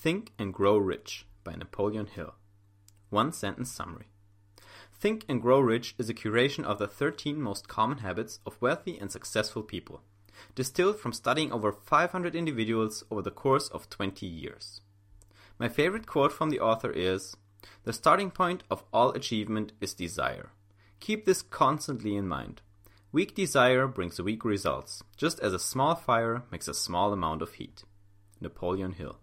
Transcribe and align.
Think 0.00 0.30
and 0.38 0.54
Grow 0.54 0.76
Rich 0.76 1.26
by 1.42 1.56
Napoleon 1.56 2.06
Hill. 2.06 2.36
One 3.10 3.32
sentence 3.32 3.72
summary. 3.72 4.06
Think 4.92 5.24
and 5.28 5.42
Grow 5.42 5.58
Rich 5.58 5.96
is 5.98 6.08
a 6.08 6.14
curation 6.14 6.62
of 6.62 6.78
the 6.78 6.86
13 6.86 7.42
most 7.42 7.66
common 7.66 7.98
habits 7.98 8.38
of 8.46 8.62
wealthy 8.62 8.96
and 8.96 9.10
successful 9.10 9.64
people, 9.64 10.02
distilled 10.54 11.00
from 11.00 11.12
studying 11.12 11.50
over 11.50 11.72
500 11.72 12.36
individuals 12.36 13.02
over 13.10 13.22
the 13.22 13.32
course 13.32 13.66
of 13.70 13.90
20 13.90 14.24
years. 14.24 14.82
My 15.58 15.68
favorite 15.68 16.06
quote 16.06 16.32
from 16.32 16.50
the 16.50 16.60
author 16.60 16.92
is 16.92 17.36
The 17.82 17.92
starting 17.92 18.30
point 18.30 18.62
of 18.70 18.84
all 18.92 19.10
achievement 19.10 19.72
is 19.80 19.94
desire. 19.94 20.50
Keep 21.00 21.26
this 21.26 21.42
constantly 21.42 22.14
in 22.14 22.28
mind. 22.28 22.60
Weak 23.10 23.34
desire 23.34 23.88
brings 23.88 24.22
weak 24.22 24.44
results, 24.44 25.02
just 25.16 25.40
as 25.40 25.52
a 25.52 25.58
small 25.58 25.96
fire 25.96 26.44
makes 26.52 26.68
a 26.68 26.72
small 26.74 27.12
amount 27.12 27.42
of 27.42 27.54
heat. 27.54 27.82
Napoleon 28.40 28.92
Hill. 28.92 29.18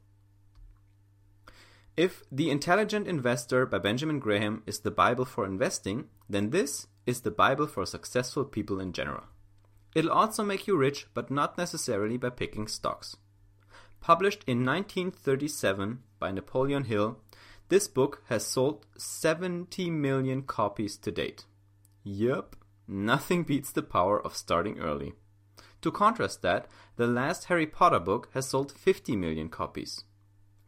If 1.97 2.23
The 2.29 2.49
Intelligent 2.49 3.07
Investor 3.07 3.65
by 3.65 3.77
Benjamin 3.77 4.19
Graham 4.19 4.63
is 4.65 4.79
the 4.79 4.91
Bible 4.91 5.23
for 5.23 5.45
investing, 5.45 6.09
then 6.29 6.49
this 6.49 6.87
is 7.05 7.21
the 7.21 7.31
Bible 7.31 7.67
for 7.67 7.85
successful 7.85 8.43
people 8.43 8.81
in 8.81 8.91
general. 8.91 9.23
It'll 9.95 10.11
also 10.11 10.43
make 10.43 10.67
you 10.67 10.75
rich, 10.75 11.07
but 11.13 11.31
not 11.31 11.57
necessarily 11.57 12.17
by 12.17 12.31
picking 12.31 12.67
stocks. 12.67 13.15
Published 14.01 14.43
in 14.45 14.65
1937 14.65 15.99
by 16.19 16.31
Napoleon 16.31 16.83
Hill, 16.83 17.17
this 17.69 17.87
book 17.87 18.23
has 18.27 18.45
sold 18.45 18.85
70 18.97 19.89
million 19.89 20.41
copies 20.41 20.97
to 20.97 21.11
date. 21.11 21.45
Yup, 22.03 22.57
nothing 22.89 23.43
beats 23.43 23.71
the 23.71 23.81
power 23.81 24.21
of 24.21 24.35
starting 24.35 24.79
early. 24.79 25.13
To 25.81 25.91
contrast 25.91 26.41
that, 26.41 26.67
the 26.97 27.07
last 27.07 27.45
Harry 27.45 27.65
Potter 27.65 27.99
book 27.99 28.27
has 28.33 28.49
sold 28.49 28.73
50 28.73 29.15
million 29.15 29.47
copies. 29.47 30.03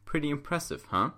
Pretty 0.08 0.30
impressive, 0.30 0.86
huh? 0.90 1.10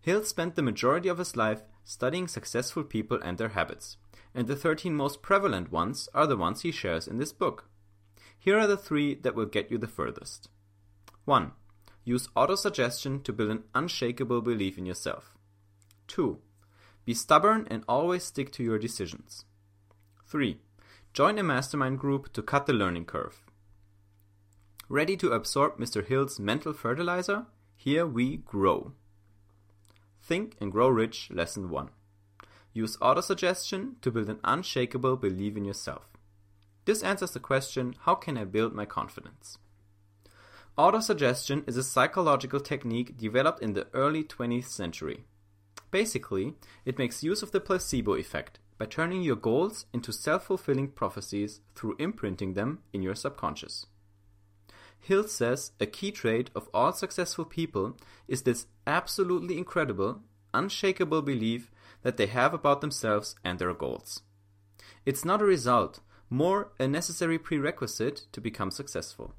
Hill 0.00 0.24
spent 0.24 0.56
the 0.56 0.62
majority 0.62 1.08
of 1.08 1.18
his 1.18 1.36
life 1.36 1.62
studying 1.84 2.26
successful 2.26 2.82
people 2.82 3.20
and 3.22 3.38
their 3.38 3.50
habits, 3.50 3.96
and 4.34 4.48
the 4.48 4.56
13 4.56 4.92
most 4.92 5.22
prevalent 5.22 5.70
ones 5.70 6.08
are 6.12 6.26
the 6.26 6.36
ones 6.36 6.62
he 6.62 6.72
shares 6.72 7.06
in 7.06 7.18
this 7.18 7.32
book. 7.32 7.68
Here 8.36 8.58
are 8.58 8.66
the 8.66 8.76
three 8.76 9.14
that 9.14 9.36
will 9.36 9.46
get 9.46 9.70
you 9.70 9.78
the 9.78 9.86
furthest. 9.86 10.48
1. 11.26 11.52
Use 12.04 12.26
autosuggestion 12.36 13.22
to 13.22 13.32
build 13.32 13.50
an 13.50 13.62
unshakable 13.72 14.40
belief 14.42 14.76
in 14.76 14.84
yourself. 14.84 15.36
2. 16.08 16.40
Be 17.04 17.14
stubborn 17.14 17.68
and 17.70 17.84
always 17.88 18.24
stick 18.24 18.50
to 18.54 18.64
your 18.64 18.80
decisions. 18.80 19.44
3. 20.26 20.58
Join 21.12 21.38
a 21.38 21.44
mastermind 21.44 22.00
group 22.00 22.32
to 22.32 22.42
cut 22.42 22.66
the 22.66 22.72
learning 22.72 23.04
curve. 23.04 23.44
Ready 24.88 25.16
to 25.18 25.30
absorb 25.30 25.78
Mr. 25.78 26.04
Hill's 26.04 26.40
mental 26.40 26.72
fertilizer? 26.72 27.46
Here 27.86 28.04
we 28.04 28.38
grow. 28.38 28.94
Think 30.20 30.56
and 30.60 30.72
Grow 30.72 30.88
Rich 30.88 31.30
Lesson 31.30 31.70
1. 31.70 31.90
Use 32.72 32.96
autosuggestion 32.96 34.00
to 34.00 34.10
build 34.10 34.28
an 34.28 34.40
unshakable 34.42 35.14
belief 35.16 35.56
in 35.56 35.64
yourself. 35.64 36.08
This 36.84 37.04
answers 37.04 37.30
the 37.30 37.38
question 37.38 37.94
How 38.00 38.16
can 38.16 38.36
I 38.36 38.42
build 38.42 38.74
my 38.74 38.86
confidence? 38.86 39.58
Autosuggestion 40.76 41.62
is 41.68 41.76
a 41.76 41.84
psychological 41.84 42.58
technique 42.58 43.16
developed 43.16 43.62
in 43.62 43.74
the 43.74 43.86
early 43.94 44.24
20th 44.24 44.66
century. 44.66 45.22
Basically, 45.92 46.54
it 46.84 46.98
makes 46.98 47.22
use 47.22 47.40
of 47.40 47.52
the 47.52 47.60
placebo 47.60 48.14
effect 48.16 48.58
by 48.78 48.86
turning 48.86 49.22
your 49.22 49.36
goals 49.36 49.86
into 49.92 50.12
self 50.12 50.46
fulfilling 50.46 50.88
prophecies 50.88 51.60
through 51.76 51.94
imprinting 52.00 52.54
them 52.54 52.80
in 52.92 53.02
your 53.02 53.14
subconscious. 53.14 53.86
Hill 55.00 55.28
says 55.28 55.72
a 55.78 55.86
key 55.86 56.10
trait 56.10 56.50
of 56.54 56.68
all 56.74 56.92
successful 56.92 57.44
people 57.44 57.96
is 58.26 58.42
this 58.42 58.66
absolutely 58.86 59.56
incredible, 59.56 60.20
unshakable 60.52 61.22
belief 61.22 61.70
that 62.02 62.16
they 62.16 62.26
have 62.26 62.54
about 62.54 62.80
themselves 62.80 63.36
and 63.44 63.58
their 63.58 63.72
goals. 63.74 64.22
It's 65.04 65.24
not 65.24 65.42
a 65.42 65.44
result, 65.44 66.00
more 66.28 66.72
a 66.78 66.88
necessary 66.88 67.38
prerequisite 67.38 68.26
to 68.32 68.40
become 68.40 68.70
successful. 68.70 69.34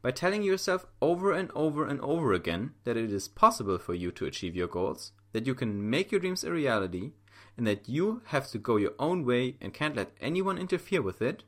By 0.00 0.10
telling 0.10 0.42
yourself 0.42 0.86
over 1.00 1.32
and 1.32 1.50
over 1.54 1.86
and 1.86 2.00
over 2.00 2.32
again 2.32 2.72
that 2.84 2.96
it 2.96 3.12
is 3.12 3.28
possible 3.28 3.78
for 3.78 3.94
you 3.94 4.10
to 4.12 4.26
achieve 4.26 4.56
your 4.56 4.66
goals, 4.66 5.12
that 5.32 5.46
you 5.46 5.54
can 5.54 5.88
make 5.88 6.10
your 6.10 6.20
dreams 6.20 6.42
a 6.42 6.50
reality, 6.50 7.12
and 7.56 7.66
that 7.66 7.88
you 7.88 8.22
have 8.26 8.48
to 8.48 8.58
go 8.58 8.76
your 8.76 8.94
own 8.98 9.24
way 9.24 9.56
and 9.60 9.74
can't 9.74 9.96
let 9.96 10.12
anyone 10.20 10.58
interfere 10.58 11.02
with 11.02 11.22
it, 11.22 11.44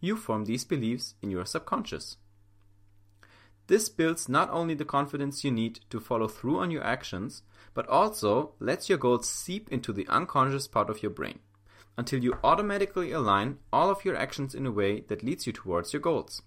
you 0.00 0.16
form 0.16 0.44
these 0.44 0.64
beliefs 0.64 1.14
in 1.22 1.30
your 1.30 1.44
subconscious. 1.44 2.18
This 3.68 3.88
builds 3.88 4.28
not 4.28 4.48
only 4.50 4.74
the 4.74 4.84
confidence 4.84 5.42
you 5.42 5.50
need 5.50 5.80
to 5.90 6.00
follow 6.00 6.28
through 6.28 6.58
on 6.58 6.70
your 6.70 6.84
actions, 6.84 7.42
but 7.74 7.88
also 7.88 8.52
lets 8.60 8.88
your 8.88 8.98
goals 8.98 9.28
seep 9.28 9.68
into 9.70 9.92
the 9.92 10.06
unconscious 10.08 10.68
part 10.68 10.88
of 10.88 11.02
your 11.02 11.10
brain 11.10 11.40
until 11.96 12.22
you 12.22 12.38
automatically 12.44 13.10
align 13.10 13.58
all 13.72 13.90
of 13.90 14.04
your 14.04 14.16
actions 14.16 14.54
in 14.54 14.66
a 14.66 14.70
way 14.70 15.00
that 15.08 15.22
leads 15.22 15.46
you 15.46 15.52
towards 15.52 15.92
your 15.92 16.00
goals. 16.00 16.42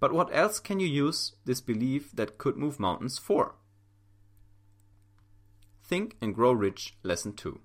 But 0.00 0.12
what 0.12 0.28
else 0.32 0.60
can 0.60 0.80
you 0.80 0.88
use 0.88 1.32
this 1.44 1.60
belief 1.60 2.10
that 2.12 2.36
could 2.36 2.56
move 2.56 2.80
mountains 2.80 3.18
for? 3.18 3.54
Think 5.82 6.16
and 6.20 6.34
Grow 6.34 6.52
Rich 6.52 6.96
Lesson 7.02 7.34
2 7.34 7.60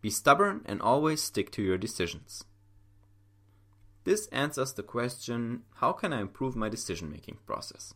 Be 0.00 0.10
stubborn 0.10 0.62
and 0.64 0.80
always 0.80 1.22
stick 1.22 1.50
to 1.52 1.62
your 1.62 1.76
decisions. 1.76 2.44
This 4.04 4.26
answers 4.28 4.72
the 4.72 4.82
question 4.82 5.62
how 5.74 5.92
can 5.92 6.12
I 6.12 6.20
improve 6.20 6.56
my 6.56 6.68
decision 6.68 7.10
making 7.10 7.38
process? 7.46 7.94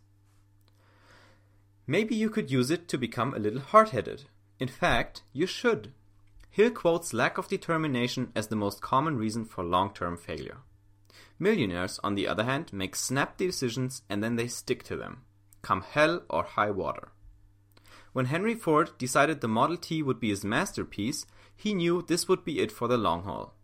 Maybe 1.87 2.15
you 2.15 2.31
could 2.31 2.51
use 2.51 2.71
it 2.71 2.89
to 2.89 2.99
become 2.99 3.35
a 3.35 3.39
little 3.39 3.61
hard 3.61 3.91
headed. 3.91 4.25
In 4.59 4.69
fact, 4.69 5.23
you 5.33 5.47
should. 5.47 5.93
Hill 6.51 6.71
quotes 6.71 7.13
lack 7.13 7.37
of 7.37 7.49
determination 7.49 8.31
as 8.35 8.49
the 8.49 8.57
most 8.57 8.81
common 8.81 9.17
reason 9.17 9.45
for 9.45 9.65
long 9.65 9.93
term 9.93 10.17
failure. 10.17 10.59
Millionaires, 11.39 11.99
on 12.05 12.15
the 12.15 12.29
other 12.29 12.45
hand, 12.45 12.73
make 12.73 12.95
snap 12.95 13.37
decisions 13.37 14.03
and 14.09 14.23
then 14.23 14.37
they 14.37 14.47
stick 14.47 14.85
to 14.85 14.97
them, 14.97 15.23
come 15.63 15.83
hell 15.83 16.23
or 16.31 16.45
high 16.45 16.71
water. 16.71 17.09
When 18.13 18.27
Henry 18.27 18.55
Ford 18.55 18.93
decided 18.97 19.41
the 19.41 19.49
Model 19.49 19.77
T 19.77 20.01
would 20.01 20.21
be 20.21 20.29
his 20.29 20.45
masterpiece, 20.45 21.27
he 21.57 21.75
knew 21.75 22.03
this 22.03 22.29
would 22.29 22.45
be 22.45 22.61
it 22.61 22.71
for 22.71 22.87
the 22.87 22.97
long 22.97 23.25
haul. 23.25 23.55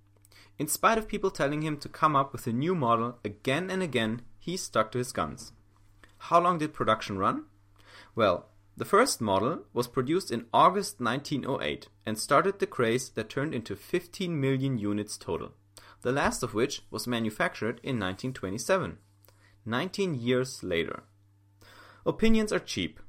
In 0.61 0.69
spite 0.69 0.99
of 0.99 1.09
people 1.09 1.31
telling 1.31 1.63
him 1.63 1.79
to 1.79 1.89
come 1.89 2.15
up 2.15 2.35
with 2.35 2.47
a 2.47 2.53
new 2.53 2.75
model 2.75 3.19
again 3.25 3.71
and 3.71 3.83
again, 3.83 4.21
he 4.39 4.59
stuck 4.59 4.93
to 4.93 4.99
his 4.99 5.11
guns. 5.11 5.55
How 6.29 6.39
long 6.39 6.59
did 6.59 6.75
production 6.75 7.17
run? 7.17 7.45
Well, 8.15 8.45
the 8.77 8.85
first 8.85 9.23
model 9.23 9.61
was 9.73 9.89
produced 9.89 10.31
in 10.31 10.45
August 10.53 11.01
1908 11.01 11.89
and 12.05 12.19
started 12.19 12.59
the 12.59 12.67
craze 12.67 13.09
that 13.09 13.31
turned 13.31 13.55
into 13.55 13.75
15 13.75 14.39
million 14.39 14.77
units 14.77 15.17
total, 15.17 15.53
the 16.03 16.13
last 16.13 16.43
of 16.43 16.53
which 16.53 16.83
was 16.91 17.07
manufactured 17.07 17.81
in 17.83 17.99
1927. 17.99 18.99
19 19.65 20.15
years 20.15 20.63
later. 20.63 21.05
Opinions 22.05 22.53
are 22.53 22.59
cheap. 22.59 23.01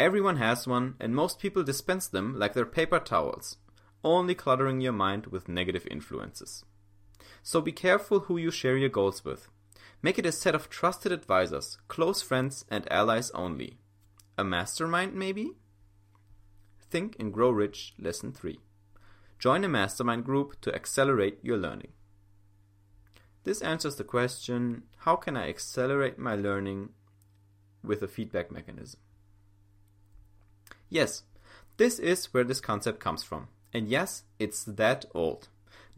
Everyone 0.00 0.38
has 0.38 0.66
one, 0.66 0.96
and 0.98 1.14
most 1.14 1.38
people 1.38 1.62
dispense 1.62 2.08
them 2.08 2.36
like 2.36 2.54
they're 2.54 2.66
paper 2.66 2.98
towels, 2.98 3.56
only 4.02 4.34
cluttering 4.34 4.80
your 4.80 4.92
mind 4.92 5.26
with 5.26 5.48
negative 5.48 5.86
influences. 5.88 6.64
So 7.42 7.60
be 7.60 7.72
careful 7.72 8.20
who 8.20 8.36
you 8.36 8.50
share 8.50 8.76
your 8.76 8.88
goals 8.88 9.24
with. 9.24 9.48
Make 10.02 10.18
it 10.18 10.26
a 10.26 10.32
set 10.32 10.54
of 10.54 10.70
trusted 10.70 11.12
advisors, 11.12 11.78
close 11.88 12.22
friends, 12.22 12.64
and 12.70 12.90
allies 12.92 13.30
only. 13.32 13.78
A 14.36 14.44
mastermind, 14.44 15.14
maybe? 15.14 15.52
Think 16.90 17.16
and 17.18 17.32
Grow 17.32 17.50
Rich 17.50 17.94
Lesson 17.98 18.32
3. 18.32 18.60
Join 19.38 19.64
a 19.64 19.68
mastermind 19.68 20.24
group 20.24 20.60
to 20.62 20.74
accelerate 20.74 21.38
your 21.42 21.56
learning. 21.56 21.92
This 23.44 23.62
answers 23.62 23.96
the 23.96 24.04
question 24.04 24.82
how 24.98 25.16
can 25.16 25.36
I 25.36 25.48
accelerate 25.48 26.18
my 26.18 26.34
learning 26.34 26.90
with 27.82 28.02
a 28.02 28.08
feedback 28.08 28.50
mechanism? 28.50 29.00
Yes, 30.88 31.22
this 31.76 31.98
is 31.98 32.26
where 32.34 32.44
this 32.44 32.60
concept 32.60 33.00
comes 33.00 33.22
from. 33.22 33.48
And 33.72 33.88
yes, 33.88 34.24
it's 34.38 34.64
that 34.64 35.04
old. 35.14 35.48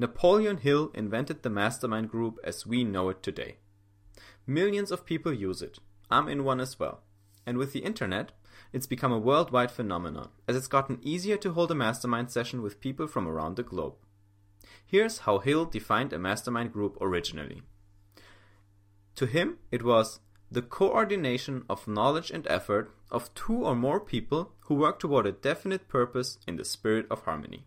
Napoleon 0.00 0.56
Hill 0.56 0.91
invented 0.94 1.43
the 1.43 1.50
mastermind 1.50 2.08
group 2.08 2.38
as 2.43 2.67
we 2.67 2.85
know 2.85 3.11
it 3.11 3.23
today. 3.23 3.56
Millions 4.47 4.91
of 4.91 5.05
people 5.05 5.31
use 5.31 5.61
it. 5.61 5.79
I'm 6.11 6.26
in 6.26 6.43
one 6.43 6.58
as 6.58 6.79
well. 6.79 7.02
And 7.44 7.58
with 7.58 7.75
the 7.75 7.81
internet, 7.81 8.32
it's 8.73 8.87
become 8.87 9.12
a 9.12 9.19
worldwide 9.19 9.70
phenomenon, 9.70 10.31
as 10.49 10.56
it's 10.56 10.69
gotten 10.69 11.00
easier 11.02 11.37
to 11.37 11.52
hold 11.52 11.70
a 11.70 11.75
mastermind 11.75 12.31
session 12.31 12.62
with 12.62 12.81
people 12.81 13.08
from 13.08 13.29
around 13.29 13.56
the 13.56 13.62
globe. 13.62 13.93
Here's 14.87 15.19
how 15.19 15.38
Hill 15.38 15.67
defined 15.67 16.14
a 16.14 16.19
mastermind 16.19 16.73
group 16.73 16.96
originally. 16.99 17.61
To 19.17 19.26
him, 19.26 19.58
it 19.70 19.85
was 19.85 20.20
the 20.50 20.62
coordination 20.62 21.67
of 21.69 21.87
knowledge 21.87 22.31
and 22.31 22.46
effort 22.49 22.96
of 23.11 23.35
two 23.35 23.67
or 23.67 23.76
more 23.76 24.00
people 24.00 24.53
who 24.61 24.76
work 24.76 24.99
toward 24.99 25.26
a 25.26 25.32
definite 25.32 25.88
purpose 25.88 26.38
in 26.49 26.56
the 26.56 26.64
spirit 26.64 27.05
of 27.11 27.25
harmony. 27.25 27.67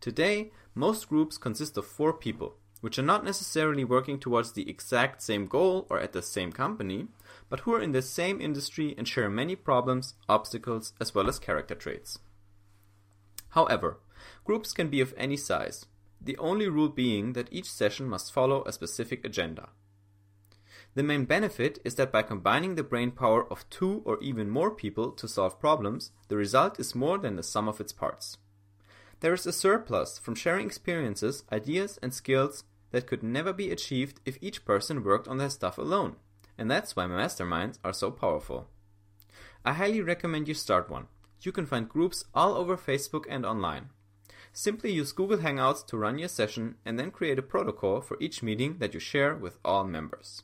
Today, 0.00 0.52
most 0.74 1.08
groups 1.08 1.38
consist 1.38 1.76
of 1.76 1.86
four 1.86 2.12
people, 2.12 2.56
which 2.80 2.98
are 2.98 3.02
not 3.02 3.24
necessarily 3.24 3.84
working 3.84 4.18
towards 4.20 4.52
the 4.52 4.68
exact 4.70 5.22
same 5.22 5.46
goal 5.46 5.86
or 5.90 5.98
at 5.98 6.12
the 6.12 6.22
same 6.22 6.52
company, 6.52 7.08
but 7.48 7.60
who 7.60 7.74
are 7.74 7.82
in 7.82 7.92
the 7.92 8.02
same 8.02 8.40
industry 8.40 8.94
and 8.96 9.08
share 9.08 9.28
many 9.28 9.56
problems, 9.56 10.14
obstacles, 10.28 10.92
as 11.00 11.14
well 11.14 11.28
as 11.28 11.38
character 11.38 11.74
traits. 11.74 12.20
However, 13.50 13.98
groups 14.44 14.72
can 14.72 14.88
be 14.88 15.00
of 15.00 15.14
any 15.16 15.36
size, 15.36 15.86
the 16.20 16.38
only 16.38 16.68
rule 16.68 16.88
being 16.88 17.32
that 17.32 17.52
each 17.52 17.70
session 17.70 18.08
must 18.08 18.32
follow 18.32 18.62
a 18.64 18.72
specific 18.72 19.24
agenda. 19.24 19.70
The 20.94 21.02
main 21.02 21.24
benefit 21.24 21.78
is 21.84 21.94
that 21.96 22.12
by 22.12 22.22
combining 22.22 22.74
the 22.74 22.82
brain 22.82 23.10
power 23.10 23.50
of 23.52 23.68
two 23.70 24.02
or 24.04 24.20
even 24.20 24.50
more 24.50 24.70
people 24.70 25.12
to 25.12 25.28
solve 25.28 25.60
problems, 25.60 26.12
the 26.28 26.36
result 26.36 26.80
is 26.80 26.94
more 26.94 27.18
than 27.18 27.36
the 27.36 27.42
sum 27.42 27.68
of 27.68 27.80
its 27.80 27.92
parts. 27.92 28.38
There 29.20 29.34
is 29.34 29.46
a 29.46 29.52
surplus 29.52 30.18
from 30.18 30.34
sharing 30.36 30.66
experiences, 30.66 31.44
ideas, 31.50 31.98
and 32.02 32.14
skills 32.14 32.64
that 32.90 33.06
could 33.06 33.22
never 33.22 33.52
be 33.52 33.70
achieved 33.70 34.20
if 34.24 34.38
each 34.40 34.64
person 34.64 35.02
worked 35.02 35.28
on 35.28 35.38
their 35.38 35.50
stuff 35.50 35.76
alone. 35.76 36.16
And 36.56 36.70
that's 36.70 36.94
why 36.94 37.06
masterminds 37.06 37.78
are 37.84 37.92
so 37.92 38.10
powerful. 38.10 38.68
I 39.64 39.72
highly 39.72 40.00
recommend 40.00 40.48
you 40.48 40.54
start 40.54 40.88
one. 40.88 41.08
You 41.40 41.52
can 41.52 41.66
find 41.66 41.88
groups 41.88 42.24
all 42.34 42.54
over 42.54 42.76
Facebook 42.76 43.24
and 43.28 43.44
online. 43.44 43.90
Simply 44.52 44.92
use 44.92 45.12
Google 45.12 45.38
Hangouts 45.38 45.86
to 45.86 45.96
run 45.96 46.18
your 46.18 46.28
session 46.28 46.76
and 46.84 46.98
then 46.98 47.10
create 47.10 47.38
a 47.38 47.42
protocol 47.42 48.00
for 48.00 48.16
each 48.20 48.42
meeting 48.42 48.78
that 48.78 48.94
you 48.94 49.00
share 49.00 49.34
with 49.34 49.58
all 49.64 49.84
members. 49.84 50.42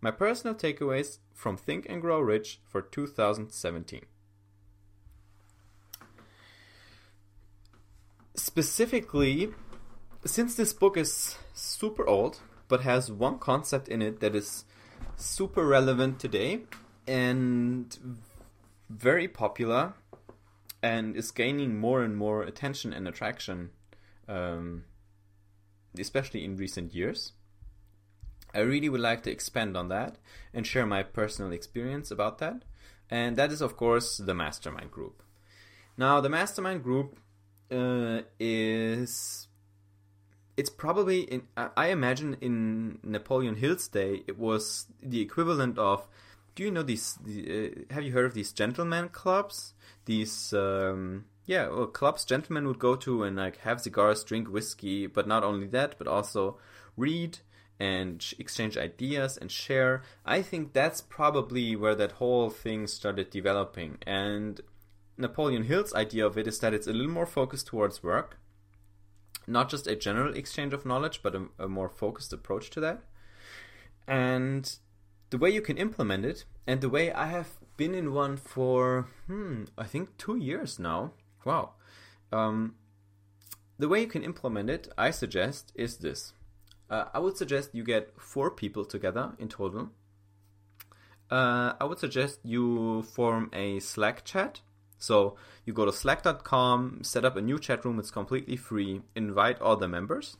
My 0.00 0.10
personal 0.10 0.54
takeaways 0.54 1.18
from 1.32 1.56
Think 1.56 1.86
and 1.88 2.00
Grow 2.00 2.20
Rich 2.20 2.60
for 2.66 2.82
2017. 2.82 4.02
Specifically, 8.34 9.50
since 10.24 10.56
this 10.56 10.72
book 10.72 10.96
is 10.96 11.36
super 11.52 12.06
old 12.06 12.40
but 12.66 12.80
has 12.80 13.10
one 13.10 13.38
concept 13.38 13.88
in 13.88 14.02
it 14.02 14.20
that 14.20 14.34
is 14.34 14.64
super 15.16 15.64
relevant 15.64 16.18
today 16.18 16.62
and 17.06 18.18
very 18.88 19.28
popular 19.28 19.94
and 20.82 21.16
is 21.16 21.30
gaining 21.30 21.78
more 21.78 22.02
and 22.02 22.16
more 22.16 22.42
attention 22.42 22.92
and 22.92 23.06
attraction, 23.06 23.70
um, 24.28 24.84
especially 25.98 26.44
in 26.44 26.56
recent 26.56 26.94
years. 26.94 27.32
I 28.54 28.60
really 28.60 28.88
would 28.88 29.00
like 29.00 29.22
to 29.24 29.30
expand 29.30 29.76
on 29.76 29.88
that 29.88 30.16
and 30.52 30.66
share 30.66 30.86
my 30.86 31.02
personal 31.02 31.52
experience 31.52 32.10
about 32.10 32.38
that. 32.38 32.64
And 33.10 33.36
that 33.36 33.52
is, 33.52 33.60
of 33.60 33.76
course, 33.76 34.18
the 34.18 34.34
mastermind 34.34 34.90
group. 34.90 35.22
Now, 35.96 36.20
the 36.20 36.28
mastermind 36.28 36.82
group 36.82 37.18
uh, 37.74 38.22
is 38.38 39.48
it's 40.56 40.70
probably 40.70 41.22
in 41.22 41.42
I 41.56 41.88
imagine 41.88 42.36
in 42.40 42.98
Napoleon 43.02 43.56
Hill's 43.56 43.88
day 43.88 44.22
it 44.26 44.38
was 44.38 44.86
the 45.02 45.20
equivalent 45.20 45.78
of 45.78 46.06
do 46.54 46.62
you 46.62 46.70
know 46.70 46.82
these 46.82 47.18
uh, 47.26 47.92
have 47.92 48.04
you 48.04 48.12
heard 48.12 48.26
of 48.26 48.34
these 48.34 48.52
gentlemen 48.52 49.08
clubs? 49.08 49.74
These 50.04 50.52
um, 50.52 51.24
yeah 51.46 51.68
well, 51.68 51.86
clubs 51.86 52.24
gentlemen 52.24 52.66
would 52.68 52.78
go 52.78 52.94
to 52.96 53.24
and 53.24 53.36
like 53.36 53.58
have 53.58 53.80
cigars 53.80 54.22
drink 54.22 54.48
whiskey 54.48 55.06
but 55.06 55.26
not 55.26 55.42
only 55.42 55.66
that 55.68 55.96
but 55.98 56.06
also 56.06 56.58
read 56.96 57.38
and 57.80 58.24
exchange 58.38 58.76
ideas 58.76 59.36
and 59.36 59.50
share. 59.50 60.02
I 60.24 60.42
think 60.42 60.72
that's 60.72 61.00
probably 61.00 61.74
where 61.76 61.94
that 61.96 62.12
whole 62.12 62.50
thing 62.50 62.86
started 62.86 63.30
developing. 63.30 63.98
And 64.06 64.60
napoleon 65.16 65.64
hill's 65.64 65.94
idea 65.94 66.26
of 66.26 66.36
it 66.36 66.46
is 66.46 66.58
that 66.58 66.74
it's 66.74 66.86
a 66.86 66.92
little 66.92 67.12
more 67.12 67.26
focused 67.26 67.66
towards 67.66 68.02
work 68.02 68.38
not 69.46 69.68
just 69.68 69.86
a 69.86 69.96
general 69.96 70.34
exchange 70.34 70.72
of 70.72 70.86
knowledge, 70.86 71.20
but 71.22 71.34
a, 71.34 71.46
a 71.58 71.68
more 71.68 71.88
focused 71.88 72.32
approach 72.32 72.70
to 72.70 72.80
that. 72.80 73.02
And 74.06 74.76
the 75.30 75.38
way 75.38 75.50
you 75.50 75.60
can 75.60 75.76
implement 75.76 76.24
it, 76.24 76.44
and 76.66 76.80
the 76.80 76.88
way 76.88 77.12
I 77.12 77.26
have 77.26 77.48
been 77.76 77.94
in 77.94 78.12
one 78.12 78.36
for, 78.36 79.08
hmm, 79.26 79.64
I 79.76 79.84
think 79.84 80.16
two 80.16 80.36
years 80.36 80.78
now. 80.78 81.12
Wow. 81.44 81.72
Um, 82.32 82.76
the 83.78 83.88
way 83.88 84.00
you 84.00 84.06
can 84.06 84.22
implement 84.22 84.70
it, 84.70 84.88
I 84.96 85.10
suggest, 85.10 85.72
is 85.74 85.98
this. 85.98 86.32
Uh, 86.88 87.06
I 87.12 87.18
would 87.18 87.36
suggest 87.36 87.74
you 87.74 87.82
get 87.82 88.12
four 88.20 88.50
people 88.50 88.84
together 88.84 89.32
in 89.38 89.48
total. 89.48 89.90
Uh, 91.30 91.72
I 91.80 91.84
would 91.84 91.98
suggest 91.98 92.40
you 92.44 93.02
form 93.02 93.50
a 93.52 93.80
Slack 93.80 94.24
chat 94.24 94.60
so 94.98 95.36
you 95.64 95.72
go 95.72 95.84
to 95.84 95.92
slack.com, 95.92 97.00
set 97.02 97.24
up 97.24 97.36
a 97.36 97.42
new 97.42 97.58
chat 97.58 97.84
room, 97.84 97.98
it's 97.98 98.10
completely 98.10 98.56
free, 98.56 99.02
invite 99.14 99.60
all 99.60 99.76
the 99.76 99.88
members. 99.88 100.36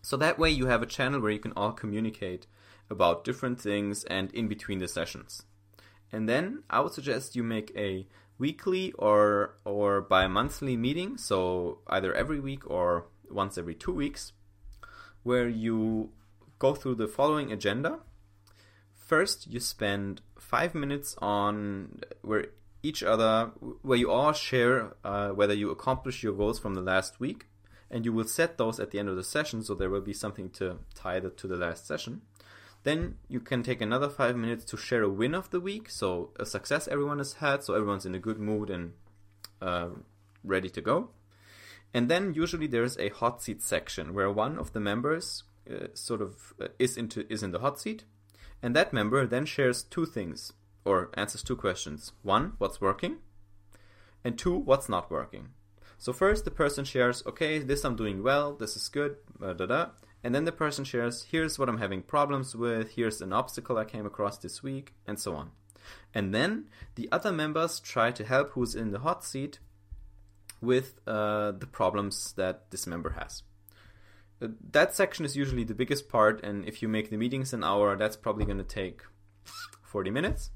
So 0.00 0.16
that 0.16 0.38
way 0.38 0.50
you 0.50 0.66
have 0.66 0.82
a 0.82 0.86
channel 0.86 1.20
where 1.20 1.30
you 1.30 1.38
can 1.38 1.52
all 1.56 1.72
communicate 1.72 2.46
about 2.90 3.24
different 3.24 3.60
things 3.60 4.04
and 4.04 4.32
in 4.32 4.48
between 4.48 4.78
the 4.78 4.88
sessions. 4.88 5.44
And 6.10 6.28
then 6.28 6.64
I 6.68 6.80
would 6.80 6.92
suggest 6.92 7.36
you 7.36 7.42
make 7.42 7.72
a 7.76 8.06
weekly 8.38 8.92
or 8.98 9.54
or 9.64 10.00
bi-monthly 10.00 10.76
meeting, 10.76 11.16
so 11.16 11.78
either 11.86 12.12
every 12.12 12.40
week 12.40 12.68
or 12.68 13.06
once 13.30 13.56
every 13.56 13.74
2 13.74 13.92
weeks, 13.92 14.32
where 15.22 15.48
you 15.48 16.10
go 16.58 16.74
through 16.74 16.96
the 16.96 17.08
following 17.08 17.52
agenda. 17.52 18.00
First, 18.94 19.46
you 19.46 19.60
spend 19.60 20.20
5 20.38 20.74
minutes 20.74 21.14
on 21.18 22.00
where 22.22 22.46
each 22.82 23.02
other, 23.02 23.52
where 23.82 23.98
you 23.98 24.10
all 24.10 24.32
share 24.32 24.94
uh, 25.04 25.28
whether 25.30 25.54
you 25.54 25.70
accomplish 25.70 26.22
your 26.22 26.32
goals 26.32 26.58
from 26.58 26.74
the 26.74 26.80
last 26.80 27.20
week, 27.20 27.46
and 27.90 28.04
you 28.04 28.12
will 28.12 28.26
set 28.26 28.58
those 28.58 28.80
at 28.80 28.90
the 28.90 28.98
end 28.98 29.08
of 29.08 29.16
the 29.16 29.24
session, 29.24 29.62
so 29.62 29.74
there 29.74 29.90
will 29.90 30.00
be 30.00 30.12
something 30.12 30.50
to 30.50 30.78
tie 30.94 31.20
that 31.20 31.36
to 31.36 31.46
the 31.46 31.56
last 31.56 31.86
session. 31.86 32.22
Then 32.84 33.18
you 33.28 33.38
can 33.38 33.62
take 33.62 33.80
another 33.80 34.08
five 34.08 34.36
minutes 34.36 34.64
to 34.66 34.76
share 34.76 35.02
a 35.02 35.08
win 35.08 35.34
of 35.34 35.50
the 35.50 35.60
week, 35.60 35.88
so 35.88 36.30
a 36.40 36.44
success 36.44 36.88
everyone 36.88 37.18
has 37.18 37.34
had, 37.34 37.62
so 37.62 37.74
everyone's 37.74 38.06
in 38.06 38.14
a 38.14 38.18
good 38.18 38.40
mood 38.40 38.70
and 38.70 38.94
uh, 39.60 39.90
ready 40.42 40.68
to 40.70 40.80
go. 40.80 41.10
And 41.94 42.08
then 42.08 42.34
usually 42.34 42.66
there's 42.66 42.98
a 42.98 43.10
hot 43.10 43.42
seat 43.42 43.62
section 43.62 44.14
where 44.14 44.30
one 44.30 44.58
of 44.58 44.72
the 44.72 44.80
members 44.80 45.44
uh, 45.70 45.88
sort 45.94 46.22
of 46.22 46.54
uh, 46.60 46.68
is 46.78 46.96
into 46.96 47.30
is 47.32 47.42
in 47.42 47.52
the 47.52 47.60
hot 47.60 47.78
seat, 47.78 48.04
and 48.62 48.74
that 48.74 48.92
member 48.92 49.26
then 49.26 49.46
shares 49.46 49.84
two 49.84 50.06
things 50.06 50.52
or 50.84 51.10
answers 51.14 51.42
two 51.42 51.56
questions. 51.56 52.12
One, 52.22 52.52
what's 52.58 52.80
working? 52.80 53.18
And 54.24 54.38
two, 54.38 54.56
what's 54.56 54.88
not 54.88 55.10
working? 55.10 55.48
So 55.98 56.12
first 56.12 56.44
the 56.44 56.50
person 56.50 56.84
shares, 56.84 57.22
okay, 57.26 57.58
this 57.60 57.84
I'm 57.84 57.96
doing 57.96 58.22
well, 58.22 58.54
this 58.54 58.76
is 58.76 58.88
good, 58.88 59.16
da 59.40 59.52
da 59.52 59.66
da. 59.66 59.86
And 60.24 60.34
then 60.34 60.44
the 60.44 60.52
person 60.52 60.84
shares, 60.84 61.26
here's 61.30 61.58
what 61.58 61.68
I'm 61.68 61.78
having 61.78 62.02
problems 62.02 62.54
with, 62.54 62.92
here's 62.92 63.20
an 63.20 63.32
obstacle 63.32 63.78
I 63.78 63.84
came 63.84 64.06
across 64.06 64.38
this 64.38 64.62
week, 64.62 64.94
and 65.06 65.18
so 65.18 65.34
on. 65.34 65.50
And 66.14 66.34
then 66.34 66.66
the 66.94 67.08
other 67.10 67.32
members 67.32 67.80
try 67.80 68.12
to 68.12 68.24
help 68.24 68.50
who's 68.50 68.74
in 68.74 68.92
the 68.92 69.00
hot 69.00 69.24
seat 69.24 69.58
with 70.60 71.00
uh, 71.06 71.52
the 71.52 71.66
problems 71.66 72.32
that 72.34 72.70
this 72.70 72.86
member 72.86 73.10
has. 73.10 73.42
Uh, 74.40 74.48
that 74.70 74.94
section 74.94 75.24
is 75.24 75.36
usually 75.36 75.64
the 75.64 75.74
biggest 75.74 76.08
part, 76.08 76.42
and 76.44 76.64
if 76.66 76.82
you 76.82 76.88
make 76.88 77.10
the 77.10 77.16
meetings 77.16 77.52
an 77.52 77.64
hour, 77.64 77.96
that's 77.96 78.16
probably 78.16 78.44
going 78.44 78.58
to 78.58 78.64
take 78.64 79.02
40 79.82 80.10
minutes. 80.10 80.50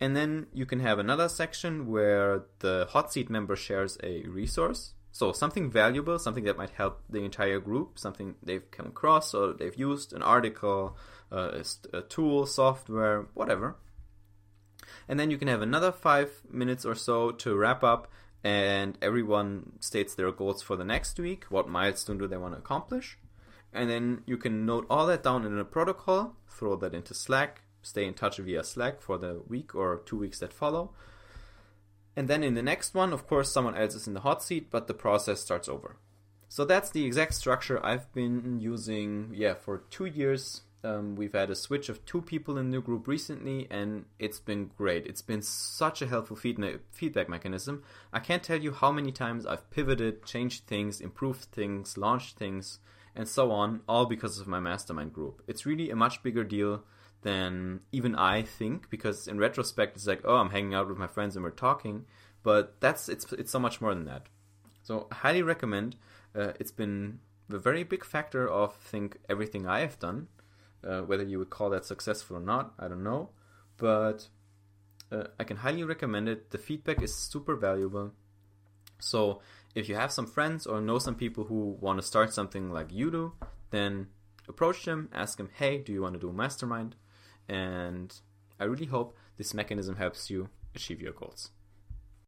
And 0.00 0.16
then 0.16 0.46
you 0.52 0.64
can 0.64 0.80
have 0.80 0.98
another 0.98 1.28
section 1.28 1.88
where 1.88 2.44
the 2.60 2.86
hot 2.90 3.12
seat 3.12 3.28
member 3.28 3.56
shares 3.56 3.98
a 4.02 4.22
resource. 4.22 4.94
So 5.10 5.32
something 5.32 5.70
valuable, 5.70 6.18
something 6.18 6.44
that 6.44 6.56
might 6.56 6.70
help 6.70 7.02
the 7.10 7.24
entire 7.24 7.58
group, 7.58 7.98
something 7.98 8.36
they've 8.42 8.70
come 8.70 8.86
across 8.86 9.34
or 9.34 9.52
they've 9.52 9.74
used, 9.74 10.12
an 10.12 10.22
article, 10.22 10.96
a 11.32 11.64
tool, 12.08 12.46
software, 12.46 13.26
whatever. 13.34 13.76
And 15.08 15.18
then 15.18 15.30
you 15.30 15.38
can 15.38 15.48
have 15.48 15.62
another 15.62 15.90
five 15.90 16.30
minutes 16.48 16.84
or 16.84 16.94
so 16.94 17.32
to 17.32 17.56
wrap 17.56 17.82
up, 17.82 18.12
and 18.44 18.96
everyone 19.02 19.72
states 19.80 20.14
their 20.14 20.30
goals 20.30 20.62
for 20.62 20.76
the 20.76 20.84
next 20.84 21.18
week. 21.18 21.44
What 21.48 21.68
milestone 21.68 22.18
do 22.18 22.28
they 22.28 22.36
want 22.36 22.54
to 22.54 22.58
accomplish? 22.58 23.18
And 23.72 23.90
then 23.90 24.22
you 24.26 24.36
can 24.36 24.64
note 24.64 24.86
all 24.88 25.06
that 25.06 25.24
down 25.24 25.44
in 25.44 25.58
a 25.58 25.64
protocol, 25.64 26.36
throw 26.48 26.76
that 26.76 26.94
into 26.94 27.14
Slack, 27.14 27.62
stay 27.88 28.04
in 28.04 28.14
touch 28.14 28.38
via 28.38 28.62
Slack 28.62 29.00
for 29.00 29.18
the 29.18 29.42
week 29.48 29.74
or 29.74 30.02
two 30.04 30.18
weeks 30.18 30.38
that 30.40 30.52
follow. 30.52 30.92
And 32.16 32.28
then 32.28 32.42
in 32.42 32.54
the 32.54 32.62
next 32.62 32.94
one, 32.94 33.12
of 33.12 33.26
course, 33.26 33.52
someone 33.52 33.76
else 33.76 33.94
is 33.94 34.06
in 34.06 34.14
the 34.14 34.20
hot 34.20 34.42
seat, 34.42 34.70
but 34.70 34.86
the 34.86 34.94
process 34.94 35.40
starts 35.40 35.68
over. 35.68 35.96
So 36.48 36.64
that's 36.64 36.90
the 36.90 37.04
exact 37.04 37.34
structure 37.34 37.84
I've 37.84 38.12
been 38.12 38.58
using, 38.60 39.30
yeah, 39.34 39.54
for 39.54 39.84
two 39.90 40.06
years. 40.06 40.62
Um, 40.82 41.16
we've 41.16 41.32
had 41.32 41.50
a 41.50 41.54
switch 41.54 41.88
of 41.88 42.04
two 42.06 42.22
people 42.22 42.56
in 42.56 42.70
the 42.70 42.80
group 42.80 43.06
recently, 43.06 43.66
and 43.70 44.06
it's 44.18 44.40
been 44.40 44.70
great. 44.76 45.06
It's 45.06 45.22
been 45.22 45.42
such 45.42 46.02
a 46.02 46.06
helpful 46.06 46.36
feed- 46.36 46.80
feedback 46.90 47.28
mechanism. 47.28 47.82
I 48.12 48.20
can't 48.20 48.42
tell 48.42 48.60
you 48.60 48.72
how 48.72 48.92
many 48.92 49.12
times 49.12 49.44
I've 49.44 49.70
pivoted, 49.70 50.24
changed 50.24 50.66
things, 50.66 51.00
improved 51.00 51.52
things, 51.52 51.98
launched 51.98 52.36
things, 52.36 52.78
and 53.14 53.28
so 53.28 53.50
on, 53.50 53.80
all 53.88 54.06
because 54.06 54.40
of 54.40 54.46
my 54.46 54.60
mastermind 54.60 55.12
group. 55.12 55.42
It's 55.46 55.66
really 55.66 55.90
a 55.90 55.96
much 55.96 56.22
bigger 56.22 56.44
deal 56.44 56.84
than 57.22 57.80
even 57.92 58.14
I 58.14 58.42
think 58.42 58.90
because 58.90 59.26
in 59.26 59.38
retrospect 59.38 59.96
it's 59.96 60.06
like 60.06 60.22
oh 60.24 60.36
I'm 60.36 60.50
hanging 60.50 60.74
out 60.74 60.88
with 60.88 60.98
my 60.98 61.08
friends 61.08 61.34
and 61.34 61.44
we're 61.44 61.50
talking 61.50 62.04
but 62.42 62.80
that's 62.80 63.08
it's 63.08 63.32
it's 63.32 63.50
so 63.50 63.58
much 63.58 63.80
more 63.80 63.94
than 63.94 64.04
that 64.04 64.28
so 64.82 65.08
I 65.10 65.16
highly 65.16 65.42
recommend 65.42 65.96
uh, 66.34 66.52
it's 66.60 66.70
been 66.70 67.18
a 67.50 67.58
very 67.58 67.82
big 67.82 68.04
factor 68.04 68.48
of 68.48 68.74
think 68.76 69.18
everything 69.28 69.66
I 69.66 69.80
have 69.80 69.98
done. 69.98 70.28
Uh, 70.84 71.00
whether 71.00 71.24
you 71.24 71.38
would 71.38 71.50
call 71.50 71.70
that 71.70 71.84
successful 71.84 72.36
or 72.36 72.40
not, 72.40 72.72
I 72.78 72.86
don't 72.86 73.02
know, 73.02 73.30
but 73.78 74.28
uh, 75.10 75.24
I 75.38 75.44
can 75.44 75.56
highly 75.56 75.82
recommend 75.82 76.28
it. 76.28 76.50
The 76.50 76.58
feedback 76.58 77.02
is 77.02 77.12
super 77.14 77.56
valuable. 77.56 78.12
So 79.00 79.40
if 79.74 79.88
you 79.88 79.96
have 79.96 80.12
some 80.12 80.26
friends 80.26 80.66
or 80.66 80.80
know 80.80 80.98
some 80.98 81.16
people 81.16 81.44
who 81.44 81.76
want 81.80 81.98
to 81.98 82.06
start 82.06 82.32
something 82.32 82.70
like 82.70 82.92
you 82.92 83.10
do, 83.10 83.32
then 83.70 84.06
approach 84.48 84.84
them, 84.84 85.08
ask 85.12 85.36
them, 85.36 85.50
hey, 85.52 85.78
do 85.78 85.92
you 85.92 86.02
want 86.02 86.14
to 86.14 86.20
do 86.20 86.30
a 86.30 86.32
mastermind? 86.32 86.94
And 87.48 88.14
I 88.60 88.64
really 88.64 88.86
hope 88.86 89.16
this 89.36 89.54
mechanism 89.54 89.96
helps 89.96 90.30
you 90.30 90.48
achieve 90.74 91.00
your 91.00 91.12
goals. 91.12 91.50